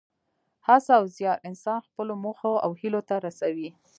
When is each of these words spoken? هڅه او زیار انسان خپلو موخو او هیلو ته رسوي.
هڅه 0.67 0.91
او 0.99 1.03
زیار 1.17 1.37
انسان 1.49 1.77
خپلو 1.87 2.13
موخو 2.23 2.53
او 2.65 2.71
هیلو 2.81 3.01
ته 3.09 3.15
رسوي. 3.25 3.69